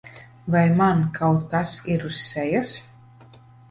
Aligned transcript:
Vai 0.55 0.63
man 0.79 1.03
kaut 1.19 1.43
kas 1.53 1.77
ir 1.97 2.01
uz 2.11 2.19
sejas? 2.31 2.71